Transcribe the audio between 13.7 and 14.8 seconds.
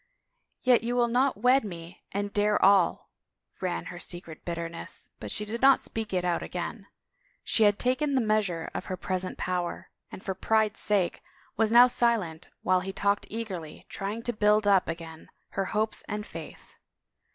trying to build